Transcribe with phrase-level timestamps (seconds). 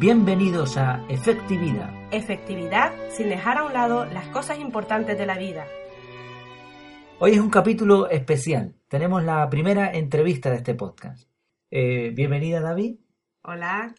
[0.00, 1.90] Bienvenidos a Efectividad.
[2.10, 5.66] Efectividad sin dejar a un lado las cosas importantes de la vida.
[7.18, 8.76] Hoy es un capítulo especial.
[8.88, 11.28] Tenemos la primera entrevista de este podcast.
[11.70, 12.96] Eh, bienvenida, David.
[13.42, 13.94] Hola.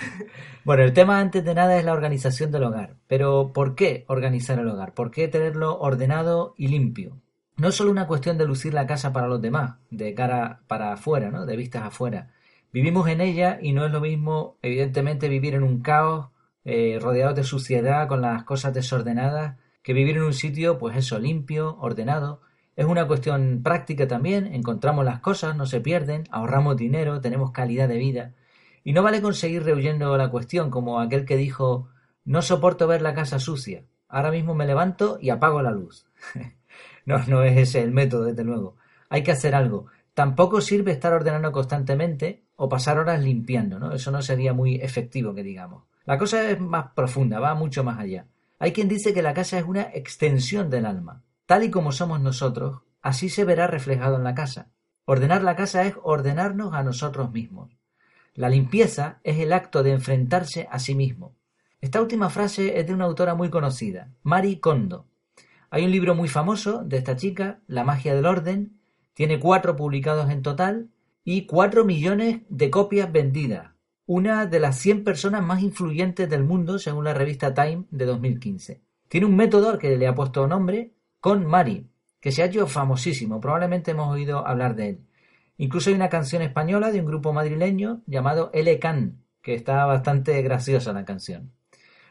[0.64, 2.96] bueno, el tema antes de nada es la organización del hogar.
[3.06, 4.94] Pero ¿por qué organizar el hogar?
[4.94, 7.20] ¿Por qué tenerlo ordenado y limpio?
[7.58, 10.94] No es solo una cuestión de lucir la casa para los demás, de cara para
[10.94, 11.44] afuera, ¿no?
[11.44, 12.30] De vistas afuera.
[12.74, 16.30] Vivimos en ella y no es lo mismo, evidentemente, vivir en un caos,
[16.64, 21.20] eh, rodeado de suciedad, con las cosas desordenadas, que vivir en un sitio, pues eso,
[21.20, 22.40] limpio, ordenado.
[22.74, 27.86] Es una cuestión práctica también, encontramos las cosas, no se pierden, ahorramos dinero, tenemos calidad
[27.88, 28.34] de vida.
[28.82, 31.90] Y no vale conseguir rehuyendo la cuestión, como aquel que dijo
[32.24, 33.84] no soporto ver la casa sucia.
[34.08, 36.08] Ahora mismo me levanto y apago la luz.
[37.06, 38.78] no, no es ese el método, desde luego.
[39.10, 39.86] Hay que hacer algo.
[40.12, 43.92] Tampoco sirve estar ordenando constantemente o pasar horas limpiando, ¿no?
[43.92, 45.84] Eso no sería muy efectivo, que digamos.
[46.04, 48.26] La cosa es más profunda, va mucho más allá.
[48.58, 51.22] Hay quien dice que la casa es una extensión del alma.
[51.46, 54.70] Tal y como somos nosotros, así se verá reflejado en la casa.
[55.04, 57.70] Ordenar la casa es ordenarnos a nosotros mismos.
[58.34, 61.34] La limpieza es el acto de enfrentarse a sí mismo.
[61.80, 65.06] Esta última frase es de una autora muy conocida, Marie Kondo.
[65.70, 68.78] Hay un libro muy famoso de esta chica, La magia del orden,
[69.12, 70.88] tiene cuatro publicados en total
[71.24, 73.72] y cuatro millones de copias vendidas.
[74.06, 78.82] Una de las 100 personas más influyentes del mundo según la revista Time de 2015.
[79.08, 81.88] Tiene un método al que le ha puesto nombre con Mari,
[82.20, 83.40] que se ha hecho famosísimo.
[83.40, 85.06] Probablemente hemos oído hablar de él.
[85.56, 88.78] Incluso hay una canción española de un grupo madrileño llamado L.
[88.78, 91.52] Can, que está bastante graciosa la canción.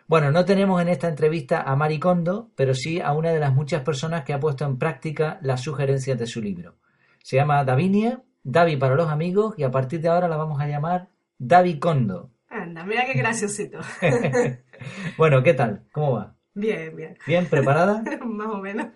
[0.07, 3.53] Bueno, no tenemos en esta entrevista a Mari Kondo, pero sí a una de las
[3.53, 6.75] muchas personas que ha puesto en práctica las sugerencias de su libro.
[7.21, 10.67] Se llama Davinia, Davi para los amigos, y a partir de ahora la vamos a
[10.67, 12.31] llamar Davi Kondo.
[12.49, 13.79] Anda, mira qué graciosito.
[15.17, 15.83] bueno, ¿qué tal?
[15.91, 16.35] ¿Cómo va?
[16.53, 17.17] Bien, bien.
[17.25, 17.47] ¿Bien?
[17.47, 18.03] ¿Preparada?
[18.25, 18.87] Más o menos.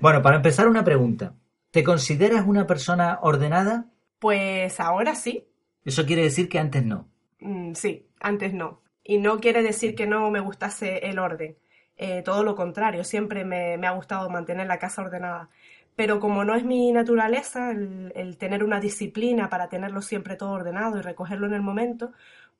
[0.00, 1.34] bueno, para empezar una pregunta.
[1.70, 3.86] ¿Te consideras una persona ordenada?
[4.18, 5.48] Pues ahora sí.
[5.84, 7.08] Eso quiere decir que antes no.
[7.40, 8.82] Mm, sí, antes no.
[9.02, 11.56] Y no quiere decir que no me gustase el orden.
[11.96, 15.48] Eh, todo lo contrario, siempre me, me, ha gustado mantener la casa ordenada
[15.96, 20.98] pero como no es mi naturaleza el, tener una disciplina para tenerlo siempre todo ordenado
[20.98, 22.12] y recogerlo en el momento,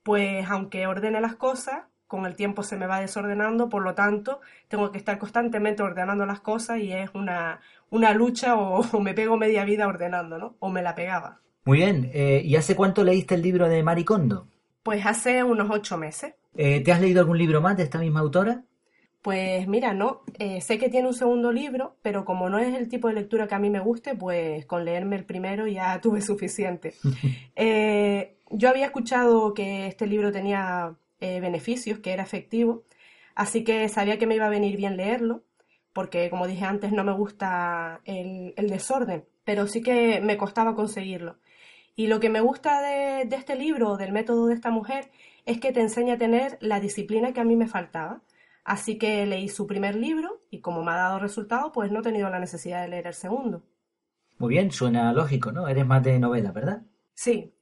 [0.02, 4.40] pues aunque ordene las cosas, con el tiempo se me va desordenando, por lo tanto,
[4.68, 7.60] tengo que estar constantemente ordenando las cosas y es una,
[7.90, 10.56] una lucha o, me pego media vida ordenando, ¿no?
[10.58, 11.40] O me la pegaba.
[11.64, 12.10] Muy bien.
[12.14, 14.46] Eh, ¿Y hace cuánto leíste el libro de Maricondo?
[14.82, 16.34] Pues hace unos ocho meses.
[16.56, 18.62] Eh, ¿Te has leído algún libro más de esta misma autora?
[19.26, 22.88] Pues mira, no, eh, sé que tiene un segundo libro, pero como no es el
[22.88, 26.20] tipo de lectura que a mí me guste, pues con leerme el primero ya tuve
[26.20, 26.94] suficiente.
[27.56, 32.84] Eh, yo había escuchado que este libro tenía eh, beneficios, que era efectivo,
[33.34, 35.42] así que sabía que me iba a venir bien leerlo,
[35.92, 41.40] porque como dije antes no me gusta el, desorden, pero sí que me costaba conseguirlo.
[41.96, 45.10] Y lo que me gusta de, este libro, del método de esta mujer,
[45.46, 48.22] es que te enseña a tener la disciplina que a mí me faltaba
[48.66, 52.02] Así que leí su primer libro y como me ha dado resultado, pues no he
[52.02, 53.62] tenido la necesidad de leer el segundo.
[54.38, 55.68] Muy bien, suena lógico, ¿no?
[55.68, 56.82] Eres más de novela, ¿verdad?
[57.14, 57.54] Sí.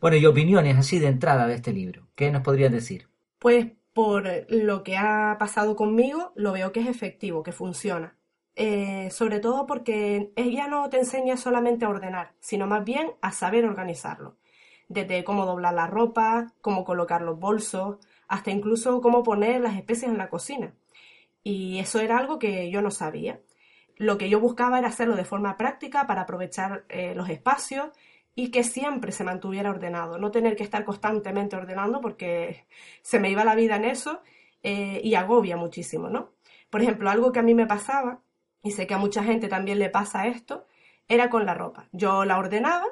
[0.00, 2.06] Bueno, y opiniones así de entrada de este libro.
[2.14, 3.08] ¿Qué nos podrías decir?
[3.40, 8.16] Pues por lo que ha pasado conmigo, lo veo que es efectivo, que funciona.
[8.54, 13.32] Eh, sobre todo porque ella no te enseña solamente a ordenar, sino más bien a
[13.32, 14.36] saber organizarlo.
[14.88, 17.98] Desde cómo doblar la ropa, cómo colocar los bolsos,
[18.28, 20.74] hasta incluso cómo poner las especias en la cocina.
[21.42, 23.40] Y eso era algo que yo no sabía.
[23.96, 27.90] Lo que yo buscaba era hacerlo de forma práctica para aprovechar eh, los espacios
[28.34, 32.66] y que siempre se mantuviera ordenado, no tener que estar constantemente ordenando porque
[33.00, 34.20] se me iba la vida en eso
[34.62, 36.32] eh, y agobia muchísimo, ¿no?
[36.68, 38.20] Por ejemplo, algo que a mí me pasaba,
[38.62, 40.66] y sé que a mucha gente también le pasa esto,
[41.08, 41.88] era con la ropa.
[41.92, 42.84] Yo la ordenaba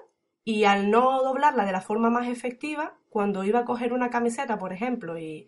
[0.45, 4.59] y al no doblarla de la forma más efectiva, cuando iba a coger una camiseta,
[4.59, 5.47] por ejemplo, y,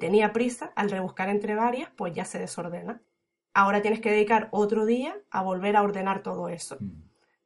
[0.00, 3.02] tenía prisa, al rebuscar entre varias, pues ya se desordena.
[3.54, 6.76] Ahora tienes que dedicar otro día a volver a ordenar todo eso.
[6.80, 7.02] Mm.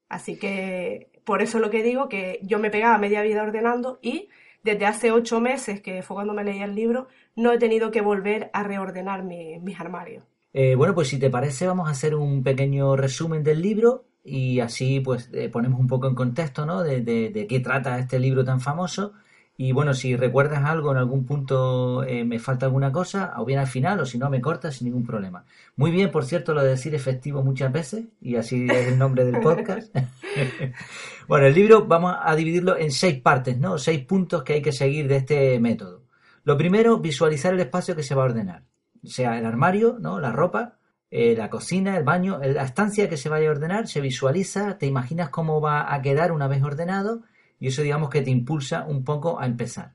[0.08, 4.28] Así que por eso lo que digo, que yo me pegaba media vida ordenando y
[4.62, 8.00] desde hace ocho meses, que fue cuando me leía el libro, no he tenido que
[8.00, 10.24] volver a reordenar mis armarios.
[10.52, 14.60] Eh, bueno, pues si te parece, vamos a hacer un pequeño resumen del libro y
[14.60, 16.82] así pues eh, ponemos un poco en contexto, ¿no?
[16.82, 19.14] De, de, qué trata este libro tan famoso
[19.56, 23.58] y bueno, si recuerdas algo en algún punto, eh, me falta alguna cosa, o bien
[23.58, 25.44] al final, o si no, me cortas sin ningún problema.
[25.76, 29.24] Muy bien, por cierto, lo de decir efectivo muchas veces, y así es el nombre
[29.24, 29.94] del podcast.
[31.28, 33.76] bueno, el libro vamos a dividirlo en seis partes, ¿no?
[33.76, 36.02] Seis puntos que hay que seguir de este método.
[36.44, 38.64] Lo primero, visualizar el espacio que se va a ordenar.
[39.04, 40.18] O sea, el armario, ¿no?
[40.18, 40.78] La ropa,
[41.14, 44.86] eh, la cocina, el baño, la estancia que se vaya a ordenar, se visualiza, te
[44.86, 47.20] imaginas cómo va a quedar una vez ordenado
[47.60, 49.94] y eso digamos que te impulsa un poco a empezar.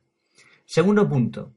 [0.66, 1.54] Segundo punto,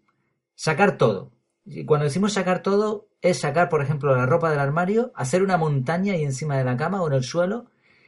[0.55, 1.33] sacar todo.
[1.67, 5.59] Y cuando decimos sacar todo, es sacar, por ejemplo, la ropa del armario, hacer una
[5.59, 7.67] montaña ahí encima de la cama o en el suelo.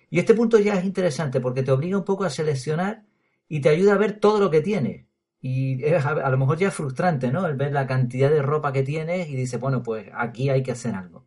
[0.09, 3.05] Y este punto ya es interesante porque te obliga un poco a seleccionar
[3.47, 5.05] y te ayuda a ver todo lo que tienes.
[5.43, 7.47] Y es a, lo mejor ya es frustrante, ¿no?
[7.47, 10.73] El ver la cantidad de ropa que tienes y dice, bueno, pues aquí hay que
[10.73, 11.27] hacer algo.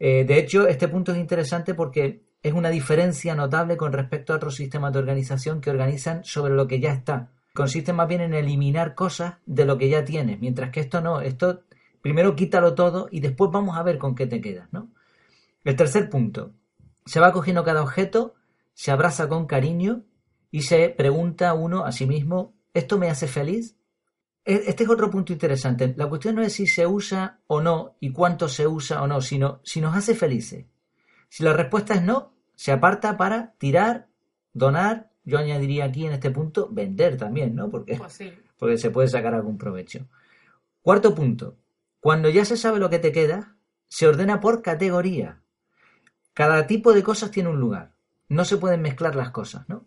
[0.00, 4.36] Eh, de hecho, este punto es interesante porque es una diferencia notable con respecto a
[4.36, 7.28] otros sistemas de organización que organizan sobre lo que ya está.
[7.54, 11.20] Consiste más bien en eliminar cosas de lo que ya tienes, mientras que esto no,
[11.20, 11.62] esto
[12.00, 14.88] primero quítalo todo y después vamos a ver con qué te quedas, ¿no?
[15.64, 16.52] El tercer punto,
[17.04, 18.34] se va cogiendo cada objeto,
[18.72, 20.04] se abraza con cariño
[20.50, 23.76] y se pregunta uno a sí mismo, ¿esto me hace feliz?
[24.44, 25.94] E, este es otro punto interesante.
[25.96, 29.20] La cuestión no es si se usa o no y cuánto se usa o no,
[29.20, 30.66] sino si nos hace felices.
[31.28, 34.08] Si la respuesta es no, se aparta para tirar,
[34.52, 37.70] donar, yo añadiría aquí en este punto vender también, ¿no?
[37.70, 38.18] Porque, pues
[38.58, 40.08] porque se puede sacar algún provecho.
[40.82, 41.56] Cuarto punto,
[42.00, 43.56] cuando ya se sabe lo que te queda,
[43.88, 45.42] se ordena por categoría.
[46.32, 47.92] Cada tipo de cosas tiene un lugar.
[48.28, 49.86] No se pueden mezclar las cosas, ¿no?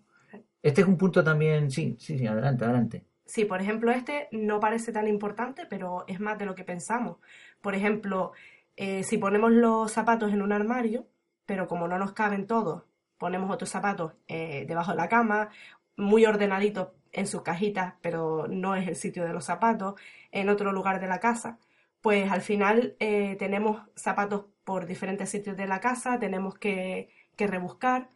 [0.62, 3.06] Este es un punto también, sí, sí, sí, adelante, adelante.
[3.26, 7.18] Sí, por ejemplo, este no parece tan importante, pero es más de lo que pensamos.
[7.62, 8.34] Por ejemplo,
[8.76, 11.08] eh, si ponemos los zapatos en un armario,
[11.46, 12.84] pero como no nos caben todos,
[13.18, 15.50] ponemos otros zapatos eh, debajo de la cama,
[15.96, 19.96] muy ordenaditos en sus cajitas, pero no es el sitio de los zapatos,
[20.32, 21.60] en otro lugar de la casa,
[22.02, 27.48] pues al final eh, tenemos zapatos por diferentes sitios de la casa, tenemos que, que
[27.48, 28.10] rebuscar.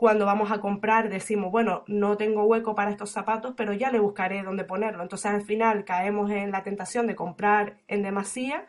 [0.00, 3.98] Cuando vamos a comprar decimos, bueno, no tengo hueco para estos zapatos, pero ya le
[3.98, 5.02] buscaré dónde ponerlo.
[5.02, 8.64] Entonces al final caemos en la tentación de comprar en demasía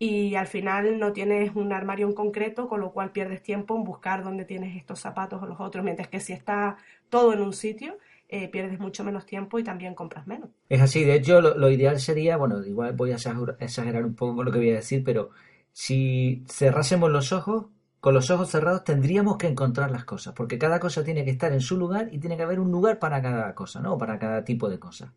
[0.00, 3.84] y al final no tienes un armario en concreto, con lo cual pierdes tiempo en
[3.84, 6.76] buscar dónde tienes estos zapatos o los otros, mientras que si está
[7.08, 7.96] todo en un sitio,
[8.28, 10.50] eh, pierdes mucho menos tiempo y también compras menos.
[10.68, 13.14] Es así, de hecho lo, ideal sería, bueno, igual voy a
[13.60, 15.30] exagerar un poco con lo que voy a decir, pero
[15.72, 17.66] si cerrásemos los ojos,
[18.04, 21.54] con los ojos cerrados tendríamos que encontrar las cosas, porque cada cosa tiene que estar
[21.54, 23.96] en su lugar y tiene que haber un lugar para cada cosa, ¿no?
[23.96, 25.14] Para cada tipo de cosa.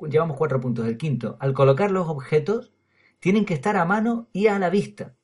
[0.00, 0.84] Llevamos cuatro puntos.
[0.88, 2.72] El quinto, al colocar los objetos,
[3.20, 5.14] tienen que estar a mano y a la vista.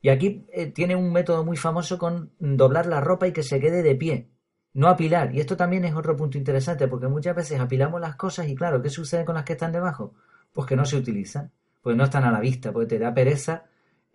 [0.00, 3.58] Y aquí eh, tiene un método muy famoso con doblar la ropa y que se
[3.58, 4.30] quede de pie,
[4.72, 5.34] no apilar.
[5.34, 8.80] Y esto también es otro punto interesante, porque muchas veces apilamos las cosas y claro,
[8.80, 10.14] ¿qué sucede con las que están debajo?
[10.52, 11.50] Pues que no se utilizan,
[11.82, 13.64] pues no están a la vista, porque te da pereza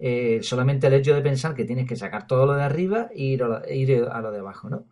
[0.04, 3.24] eh, solamente el hecho de pensar que tienes que sacar todo lo de arriba e
[3.24, 4.86] ir a lo, de abajo, ¿no?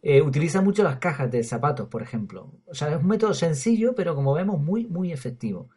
[0.00, 2.52] Eh, utiliza mucho las cajas de zapatos, por ejemplo.
[2.66, 5.70] O sea, es un método sencillo, pero como vemos, muy, muy efectivo.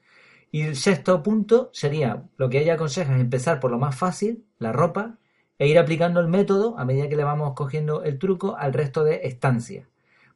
[0.52, 4.46] Y el sexto punto sería, lo que ella aconseja es empezar por lo más fácil,
[4.60, 5.18] la ropa,
[5.58, 9.04] e ir aplicando el método a medida que le vamos cogiendo el truco al resto
[9.04, 9.88] de estancias.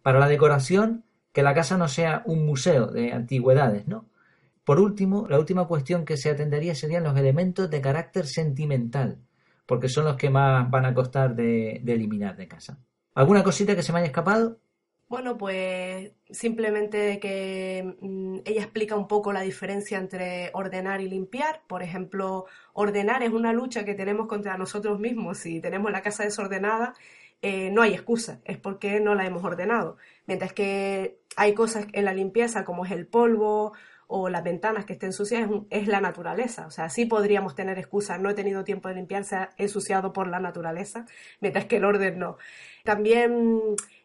[0.02, 4.06] Para la decoración, que la casa no sea un museo de antigüedades, ¿no?
[4.64, 9.18] Por último, la última cuestión que se atendería serían los elementos de carácter sentimental,
[9.66, 12.78] porque son los que más van a costar de, eliminar de casa.
[13.16, 14.60] ¿Alguna cosita que se me haya escapado?
[15.10, 21.64] Bueno, pues simplemente que mm, ella explica un poco la diferencia entre ordenar y limpiar.
[21.68, 25.40] Por ejemplo, ordenar es una lucha que tenemos contra nosotros mismos.
[25.40, 26.94] Si tenemos la casa desordenada,
[27.42, 29.98] eh, no hay excusa, es porque no la hemos ordenado.
[30.28, 33.74] Mientras que hay cosas en la limpieza como es el polvo
[34.14, 36.68] o las ventanas que estén sucias, es, la naturaleza.
[36.68, 40.28] O sea, sí podríamos tener excusa, no he tenido tiempo de limpiarse, he ensuciado por
[40.28, 41.06] la naturaleza,
[41.40, 42.38] mientras que el orden no.
[42.84, 43.62] También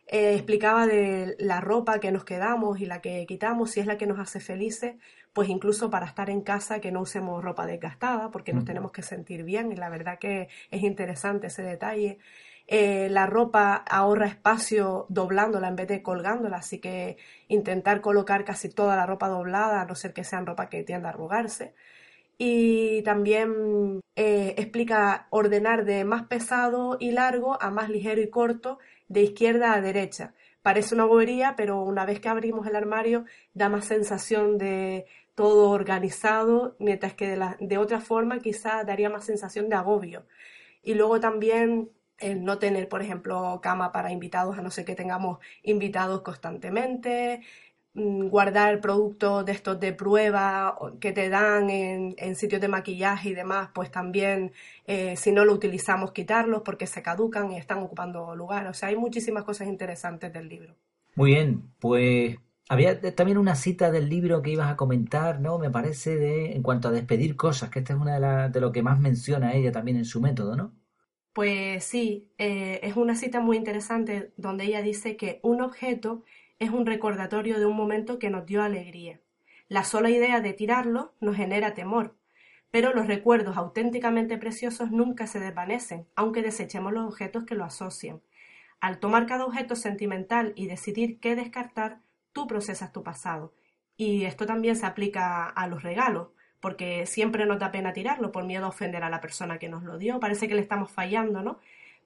[0.07, 3.99] eh, explicaba de la ropa que nos quedamos y la que quitamos, si es la
[3.99, 4.95] que nos hace felices,
[5.33, 9.03] pues incluso para estar en casa que no usemos ropa desgastada, porque nos tenemos que
[9.03, 12.19] sentir bien y la verdad que es interesante ese detalle.
[12.69, 17.17] Eh, la ropa ahorra espacio doblándola en vez de colgándola, así que
[17.49, 21.09] intentar colocar casi toda la ropa doblada, a no ser que sean ropa que tienda
[21.09, 21.75] a arrugarse.
[22.39, 28.79] Y también eh, explica ordenar de más pesado y largo a más ligero y corto
[29.09, 30.35] de izquierda a derecha.
[30.63, 35.07] Parece una bobería, pero una vez que abrimos el armario da más sensación de
[35.37, 40.27] todo organizado, mientras que de, la, de otra forma quizá daría más sensación de agobio.
[40.83, 44.95] Y luego también el no tener, por ejemplo, cama para invitados, a no ser que
[44.95, 47.43] tengamos invitados constantemente,
[47.97, 53.35] Mm, guardar productos de estos de prueba que te dan en, sitios de maquillaje y
[53.35, 54.53] demás, pues también
[54.87, 58.67] eh, si no lo utilizamos quitarlos porque se caducan y están ocupando lugar.
[58.67, 60.75] O sea, hay muchísimas cosas interesantes del libro.
[61.15, 62.37] Muy bien, pues
[62.69, 65.59] Había también una cita del libro que ibas a comentar, ¿no?
[65.59, 68.61] Me parece, de en cuanto a despedir cosas, que esta es una de, las de
[68.61, 70.73] lo que más menciona ella también en su método, ¿no?
[71.37, 76.25] Pues sí, eh, es una cita muy interesante donde ella dice que un objeto
[76.59, 79.21] es un recordatorio de un momento que nos dio alegría.
[79.69, 82.17] La sola idea de tirarlo nos genera temor,
[82.71, 88.23] pero los recuerdos auténticamente preciosos nunca se desvanecen, aunque desechemos los objetos que lo asocian.
[88.81, 92.01] Al tomar cada objeto sentimental y decidir qué descartar,
[92.33, 93.53] tú procesas tu pasado.
[93.99, 96.29] Y esto también se aplica a los regalos,
[96.61, 99.83] porque siempre nos da pena tirarlo por miedo a ofender a la persona que nos
[99.85, 100.21] lo dio.
[100.21, 101.59] Parece que le estamos fallando, ¿no?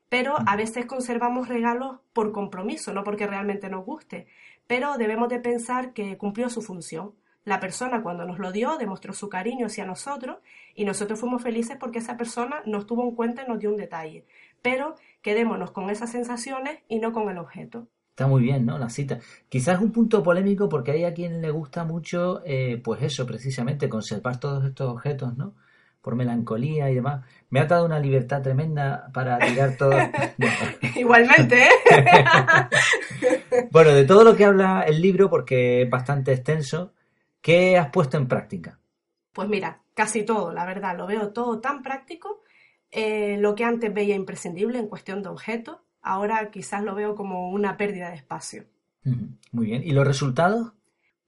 [0.08, 4.26] Pero a veces conservamos regalos por compromiso, no porque realmente nos guste.
[4.66, 7.14] Pero debemos de pensar que cumplió su función.
[7.44, 10.38] La persona cuando nos lo dio demostró su cariño hacia nosotros
[10.74, 13.76] y nosotros fuimos felices porque esa persona nos tuvo en cuenta y nos dio un
[13.76, 14.26] detalle.
[14.62, 17.88] Pero quedémonos con esas sensaciones y no con el objeto.
[18.10, 18.78] Está muy bien, ¿no?
[18.78, 19.18] La cita.
[19.48, 23.88] Quizás un punto polémico porque hay a quien le gusta mucho, eh, pues eso, precisamente,
[23.88, 25.54] conservar todos estos objetos, ¿no?
[26.02, 27.24] Por melancolía y demás.
[27.50, 29.92] Me ha dado una libertad tremenda para tirar todo.
[30.96, 31.70] Igualmente, ¿eh?
[33.70, 36.92] bueno, de todo lo que habla el libro, porque es bastante extenso,
[37.40, 38.78] ¿qué has puesto en práctica?
[39.32, 42.42] Pues mira, casi todo, la verdad, lo veo todo tan práctico.
[42.90, 47.50] Eh, lo que antes veía imprescindible en cuestión de objetos, ahora quizás lo veo como
[47.50, 48.64] una pérdida de espacio.
[49.52, 49.82] Muy bien.
[49.84, 50.72] ¿Y los resultados?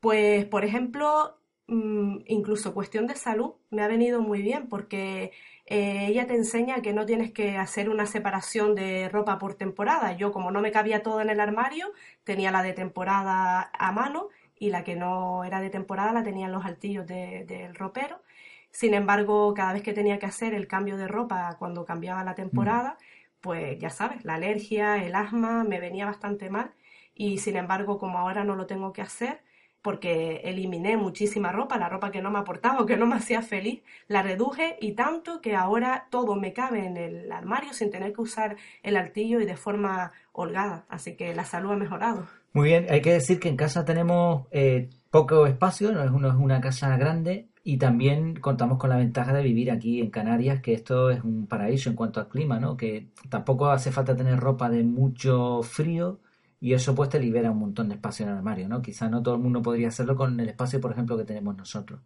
[0.01, 1.39] Pues, por ejemplo,
[1.69, 5.33] mm, incluso cuestión de salud me ha venido muy bien porque
[5.67, 10.17] eh, ella te enseña que no tienes que hacer una separación de ropa por temporada.
[10.17, 11.93] Yo, como no me cabía todo en el armario,
[12.25, 16.47] tenía la de temporada a mano y la que no era de temporada la tenía
[16.47, 18.23] en los altillos del ropero.
[18.71, 22.35] Sin embargo, cada vez que tenía que hacer el cambio de ropa cuando cambiaba la
[22.35, 22.97] temporada,
[23.43, 26.73] pues ya sabes, la alergia, el asma me venía bastante mal
[27.15, 29.41] y sin embargo como ahora no lo tengo que hacer
[29.83, 33.43] porque eliminé muchísima ropa, la ropa que no me aportaba o que no me hacía
[33.43, 38.13] feliz, la reduje y tanto que ahora todo me cabe en el armario sin tener
[38.13, 40.87] que usar el altillo y de forma holgada.
[40.89, 42.29] Así que la salud ha mejorado.
[42.53, 46.61] Muy bien, hay que decir que en casa tenemos eh, poco espacio, no es, una
[46.61, 51.11] casa grande, y también contamos con la ventaja de vivir aquí en Canarias, que esto
[51.11, 52.77] es un paraíso en cuanto al clima, ¿no?
[52.77, 56.21] Que tampoco hace falta tener ropa de mucho frío
[56.61, 58.83] y eso pues te libera un montón de espacio en el armario, ¿no?
[58.83, 62.01] Quizá no todo el mundo podría hacerlo con el espacio, por ejemplo, que tenemos nosotros.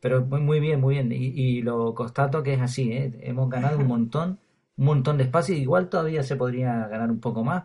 [0.00, 1.12] Pero muy, muy bien, muy bien.
[1.12, 3.18] Y, lo constato que es así, ¿eh?
[3.22, 4.38] Hemos ganado un montón,
[4.76, 5.56] un montón de espacio.
[5.56, 7.64] Igual todavía se podría ganar un poco más.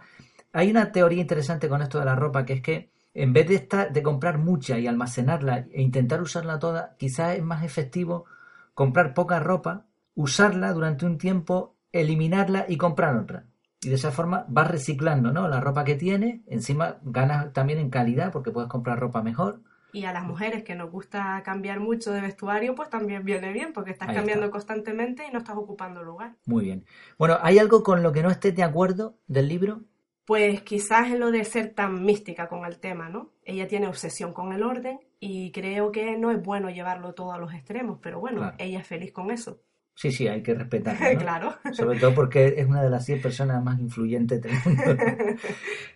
[0.54, 3.56] Hay una teoría interesante con esto de la ropa, que es que en vez de,
[3.56, 8.26] estar, de comprar mucha y almacenarla e intentar usarla toda, quizás es más efectivo
[8.74, 13.46] comprar poca ropa, usarla durante un tiempo, eliminarla y comprar otra.
[13.82, 15.48] Y de esa forma vas reciclando ¿no?
[15.48, 19.62] la ropa que tienes, encima ganas también en calidad porque puedes comprar ropa mejor.
[19.94, 23.72] Y a las mujeres que nos gusta cambiar mucho de vestuario, pues también viene bien,
[23.72, 26.36] porque estás cambiando constantemente y no estás ocupando lugar.
[26.46, 26.84] Muy bien.
[27.18, 29.84] Bueno, ¿hay algo con lo que no estés de acuerdo del libro?
[30.26, 33.30] Pues quizás es lo de ser tan mística con el tema, ¿no?
[33.44, 37.38] Ella tiene obsesión con el orden y creo que no es bueno llevarlo todo a
[37.38, 39.62] los extremos, pero bueno, ella es feliz con eso.
[39.96, 41.14] Sí, sí, hay que respetarlo.
[41.14, 41.20] ¿no?
[41.20, 41.56] claro.
[41.72, 45.04] Sobre todo porque es una de las 100 personas más influyentes del mundo.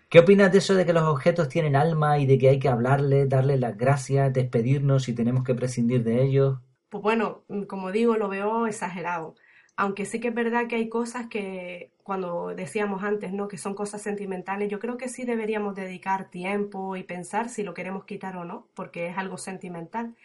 [0.09, 2.69] ¿Qué opinas de eso de que los objetos tienen alma y de que hay que
[2.69, 6.59] hablarles, darles las gracias, despedirnos si tenemos que prescindir de ellos?
[6.88, 9.36] Pues bueno, como digo, lo veo exagerado
[9.79, 13.48] aunque sí que es verdad que hay cosas que, cuando decíamos antes, ¿no?
[13.48, 17.74] Que son cosas sentimentales, yo creo que sí deberíamos dedicar tiempo y pensar si lo
[17.74, 20.17] queremos quitar o no, porque es algo sentimental.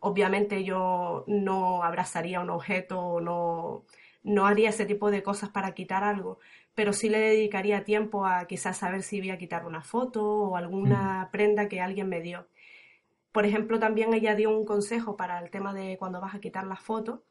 [0.00, 3.84] Obviamente yo no abrazaría un objeto, no,
[4.24, 6.40] no haría ese tipo de cosas para quitar algo,
[6.74, 10.56] pero sí le dedicaría tiempo a quizás saber si voy a quitar una foto o
[10.56, 12.48] alguna prenda que alguien me dio.
[13.30, 16.66] Por ejemplo, también ella dio un consejo para el tema de cuando vas a quitar
[16.66, 17.22] la foto,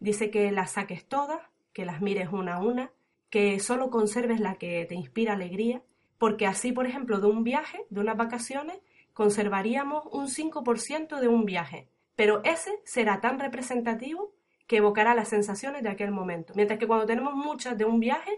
[0.00, 1.40] Dice que las saques todas,
[1.72, 2.90] que las mires una a una,
[3.30, 5.82] que solo conserves la que te inspira alegría,
[6.18, 8.78] porque así, por ejemplo, de un viaje, de unas vacaciones,
[9.12, 14.32] conservaríamos un 5% de un viaje, pero ese será tan representativo
[14.66, 16.52] que evocará las sensaciones de aquel momento.
[16.54, 18.30] Mientras que cuando tenemos muchas de un viaje,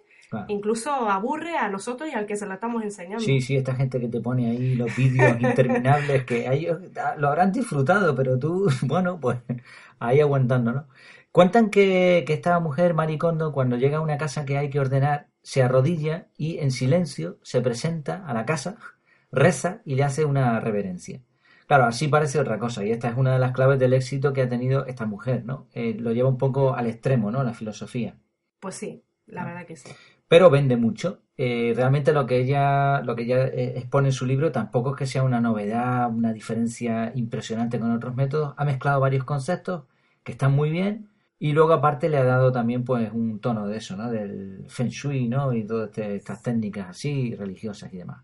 [0.48, 3.20] incluso aburre a nosotros y al que se la estamos enseñando.
[3.22, 6.80] Sí, sí, esta gente que te pone ahí los vídeos interminables, que ellos
[7.18, 9.40] lo habrán disfrutado, pero tú, bueno, pues
[9.98, 10.86] ahí aguantando, ¿no?
[11.32, 15.62] Cuentan que, esta mujer, Maricondo, cuando llega a una casa que hay que ordenar, se
[15.62, 18.76] arrodilla y en silencio se presenta a la casa,
[19.30, 21.22] reza y le hace una reverencia.
[21.66, 24.42] Claro, así parece otra cosa, y esta es una de las claves del éxito que
[24.42, 25.68] ha tenido esta mujer, ¿no?
[25.72, 27.42] Eh, lo lleva un poco al extremo, ¿no?
[27.42, 28.14] La filosofía.
[28.60, 29.88] Pues sí, la verdad que sí.
[30.28, 31.22] Pero vende mucho.
[31.38, 34.96] eh, realmente lo que ella lo que ella eh, expone en su libro tampoco es
[34.96, 38.54] que sea una novedad, una diferencia impresionante con otros métodos.
[38.58, 39.84] Ha mezclado varios conceptos
[40.24, 41.08] que están muy bien
[41.42, 44.08] y luego aparte le ha dado también pues un tono de eso, ¿no?
[44.08, 45.52] Del feng shui, ¿no?
[45.52, 48.22] Y todas este, estas técnicas así religiosas y demás.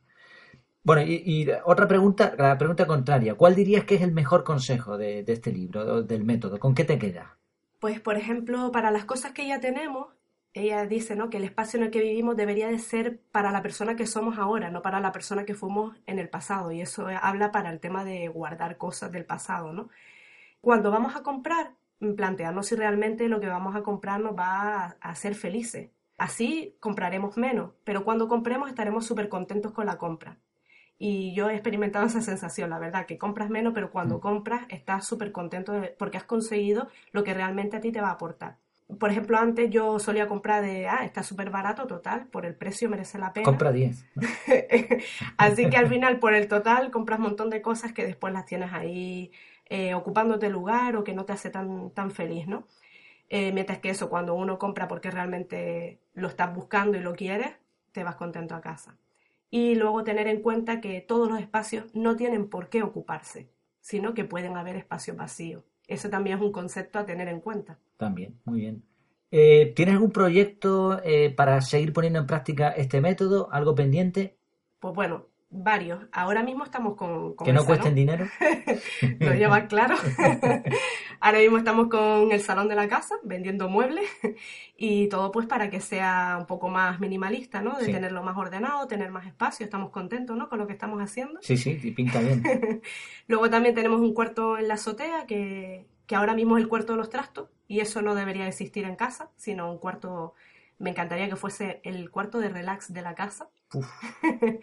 [0.84, 3.34] Bueno, y, otra pregunta, la pregunta contraria.
[3.34, 6.60] ¿Cuál dirías que es el mejor consejo de, de este libro, del método?
[6.60, 7.36] ¿Con qué te queda?
[7.80, 10.14] Pues, por ejemplo, para las cosas que ya tenemos,
[10.52, 11.28] ella dice ¿no?
[11.28, 14.38] que el espacio en el que vivimos debería de ser para la persona que somos
[14.38, 16.70] ahora, no para la persona que fuimos en el pasado.
[16.70, 19.72] Y eso habla para el tema de guardar cosas del pasado.
[19.72, 19.88] ¿no?
[20.60, 21.72] Cuando vamos a comprar,
[22.16, 25.90] plantearnos si realmente lo que vamos a comprar nos va a hacer felices.
[26.16, 30.38] Así compraremos menos, pero cuando compremos estaremos súper contentos con la compra.
[30.98, 34.20] Y yo he experimentado esa sensación, la verdad, que compras menos, pero cuando mm.
[34.20, 38.12] compras estás súper contento porque has conseguido lo que realmente a ti te va a
[38.12, 38.58] aportar
[38.96, 42.88] por ejemplo, antes yo solía comprar de, ah, está súper barato, total, por el precio
[42.88, 43.44] merece la pena.
[43.44, 44.06] Compra 10.
[45.36, 48.46] Así que al final, por el total, compras un montón de cosas que después las
[48.46, 49.30] tienes ahí
[49.68, 52.66] eh, ocupándote lugar o que no te hace tan, tan feliz, ¿no?
[53.30, 57.50] Eh, mientras que eso, cuando uno compra porque realmente lo estás buscando y lo quieres,
[57.92, 58.96] te vas contento a casa.
[59.50, 64.14] Y luego tener en cuenta que todos los espacios no tienen por qué ocuparse, sino
[64.14, 65.64] que pueden haber espacios vacíos.
[65.86, 67.78] Eso también es un concepto a tener en cuenta.
[67.96, 68.82] También, muy bien.
[69.30, 73.48] Eh, ¿Tienes algún proyecto eh, para seguir poniendo en práctica este método?
[73.52, 74.38] ¿Algo pendiente?
[74.80, 76.04] Pues bueno, varios.
[76.12, 77.34] Ahora mismo estamos con...
[77.36, 78.26] que no cuesten dinero.
[79.20, 79.96] Lo lleva claro.
[81.20, 84.08] Ahora mismo estamos con el salón de la casa, vendiendo muebles
[84.76, 87.78] y todo pues para que sea un poco más minimalista, ¿no?
[87.78, 89.64] De tenerlo más ordenado, tener más espacio.
[89.64, 90.48] Estamos contentos, ¿no?
[90.48, 91.40] Con lo que estamos haciendo.
[91.42, 92.42] Sí, sí, y pinta bien.
[93.26, 96.92] Luego también tenemos un cuarto en la azotea que, que ahora mismo es el cuarto
[96.92, 100.34] de los trastos y eso no debería existir en casa, sino un cuarto...
[100.78, 103.48] Me encantaría que fuese el cuarto de relax de la casa.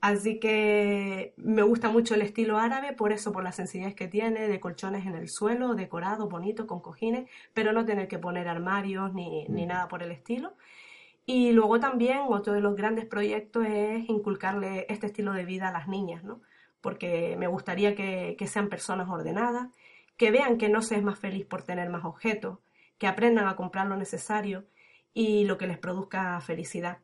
[0.00, 4.46] Así que me gusta mucho el estilo árabe, por eso, por la sencillez que tiene,
[4.46, 9.12] de colchones en el suelo, decorado, bonito, con cojines, pero no tener que poner armarios
[9.12, 10.54] ni, ni nada por el estilo.
[11.26, 15.72] Y luego también otro de los grandes proyectos es inculcarle este estilo de vida a
[15.72, 16.40] las niñas, ¿no?
[16.80, 19.68] Porque me gustaría que, que sean personas ordenadas,
[20.16, 22.58] que vean que no se es más feliz por tener más objetos,
[22.98, 24.64] que aprendan a comprar lo necesario
[25.12, 26.98] y lo que les produzca felicidad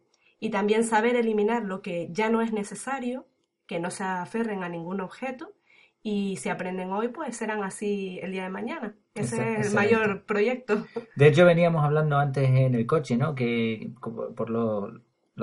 [0.45, 3.27] y también saber eliminar lo que ya no es necesario,
[3.67, 5.55] que no se aferren a ningún objeto
[6.03, 8.95] y si aprenden hoy, pues serán así el día de mañana.
[9.15, 10.85] Ese es el mayor proyecto.
[11.17, 13.35] De hecho, veníamos hablando antes en el coche, ¿no?
[13.35, 15.01] Que por los,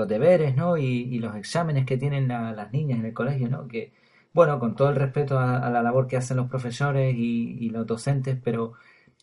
[0.07, 0.77] deberes, ¿no?
[0.77, 3.67] Y, los exámenes que tienen las niñas en el colegio, ¿no?
[3.67, 3.93] Que,
[4.33, 7.87] bueno, con todo el respeto a, la labor que hacen los profesores y, y, los
[7.87, 8.73] docentes, pero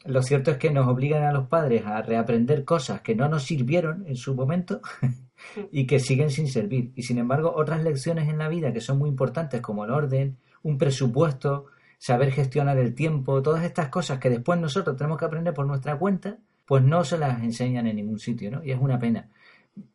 [0.04, 3.44] lo cierto es que nos obligan a los padres a reaprender cosas que no nos
[3.44, 4.80] sirvieron en su momento
[5.72, 6.92] y que siguen sin servir.
[6.94, 10.38] Y sin embargo, otras lecciones en la vida que son muy importantes, como el orden,
[10.62, 11.66] un presupuesto,
[11.98, 15.98] saber gestionar el tiempo, todas estas cosas que después nosotros tenemos que aprender por nuestra
[15.98, 18.62] cuenta, pues no se las enseñan en ningún sitio, ¿no?
[18.62, 19.28] Y es una pena.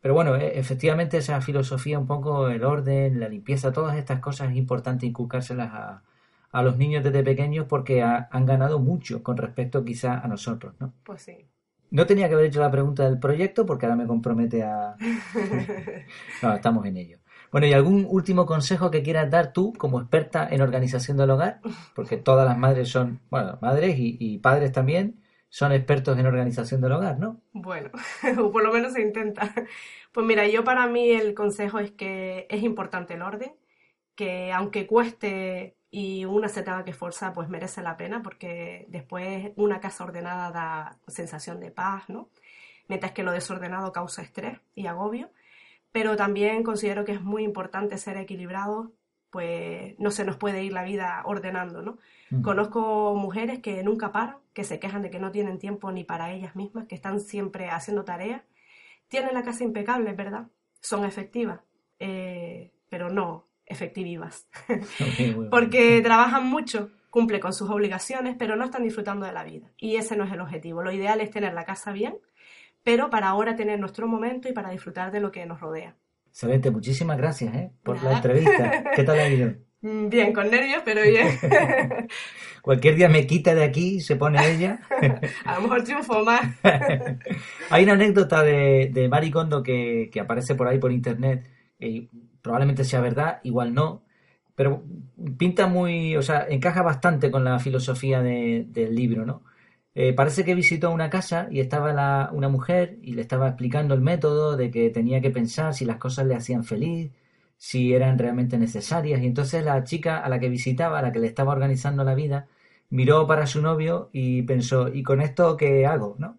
[0.01, 4.51] Pero bueno, e, efectivamente esa filosofía, un poco el orden, la limpieza, todas estas cosas
[4.51, 6.03] es importante inculcárselas a,
[6.51, 10.93] a los niños desde pequeños porque han ganado mucho con respecto quizá a nosotros, ¿no?
[11.03, 11.47] Pues sí.
[11.93, 14.95] No tenía que haber hecho la pregunta del proyecto porque ahora me compromete a...
[16.41, 17.19] no, estamos en ello.
[17.51, 21.61] Bueno, ¿y algún último consejo que quieras dar tú como experta en organización del hogar?
[21.93, 26.93] Porque todas las madres son, bueno, madres y, padres también son expertos en organización del
[26.93, 27.41] hogar, ¿no?
[27.51, 27.91] Bueno,
[28.51, 29.53] por lo menos se intenta.
[30.11, 33.53] Pues mira, yo para mí el consejo es que es importante el orden,
[34.15, 39.51] que aunque cueste y una se tenga que esforzar, pues merece la pena porque después
[39.57, 42.29] una casa ordenada da sensación de paz, ¿no?
[42.87, 45.29] Mientras que lo desordenado causa estrés y agobio.
[45.91, 48.91] Pero también considero que es muy importante ser equilibrado,
[49.29, 51.99] pues no se nos puede ir la vida ordenando, ¿no?
[52.41, 56.31] Conozco mujeres que nunca paran, que se quejan de que no tienen tiempo ni para
[56.31, 58.41] ellas mismas, que están siempre haciendo tareas.
[59.09, 60.47] Tienen la casa impecable, ¿verdad?
[60.81, 61.59] Son efectivas,
[61.99, 64.47] eh, pero no, efectivas.
[65.49, 69.71] Porque trabajan mucho, cumple con sus obligaciones, pero no están disfrutando de la vida.
[69.77, 70.81] Y ese no es el objetivo.
[70.81, 72.15] Lo ideal es tener la casa bien,
[72.83, 75.95] pero para ahora tener nuestro momento y para disfrutar de lo que nos rodea.
[76.27, 77.71] Excelente, muchísimas gracias ¿eh?
[77.83, 78.83] por la entrevista.
[78.95, 79.53] ¿Qué tal ha ido?
[79.83, 81.27] Mm, bien, con nervios, pero bien.
[82.61, 84.79] Cualquier día me quita de aquí y se pone ella.
[85.45, 86.41] A lo mejor triunfo más.
[87.69, 91.45] Hay una anécdota de, de Maricondo que, que aparece por ahí por internet.
[91.77, 92.09] Y
[92.43, 94.03] probablemente sea verdad, igual no,
[94.55, 94.83] pero
[95.37, 99.43] pinta muy, o sea, encaja bastante con la filosofía del libro, ¿no?
[99.95, 103.93] Eh, parece que visitó una casa y estaba la, una mujer y le estaba explicando
[103.93, 107.11] el método de que tenía que pensar si las cosas le hacían feliz,
[107.57, 109.21] si eran realmente necesarias.
[109.21, 112.15] Y entonces la chica a la que visitaba, a la que le estaba organizando la
[112.15, 112.47] vida,
[112.93, 116.15] miró para su novio y pensó, ¿y con esto qué hago?
[116.19, 116.37] ¿no?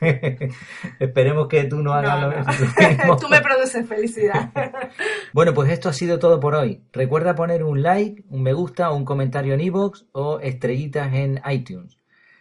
[0.98, 3.16] Esperemos que tú no hagas lo mismo.
[3.20, 4.50] tú me produces felicidad.
[5.32, 6.82] bueno, pues esto ha sido todo por hoy.
[6.92, 11.96] Recuerda poner un like, un me gusta un comentario en iVoox o estrellitas en iTunes.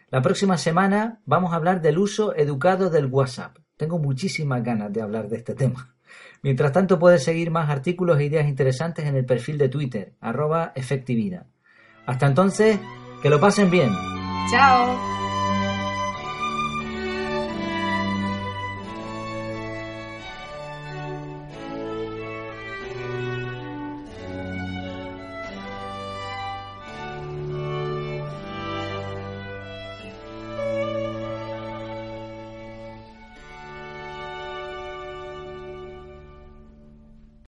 [0.10, 3.58] La próxima semana vamos a hablar del uso educado del WhatsApp.
[3.78, 5.96] Tengo muchísimas ganas de hablar de este tema.
[6.42, 10.72] Mientras tanto puedes seguir más artículos e ideas interesantes en el perfil de Twitter, arroba
[10.74, 11.46] efectividad.
[12.08, 12.80] Hasta entonces,
[13.22, 13.96] que lo pasen bien.
[14.52, 14.98] Chao.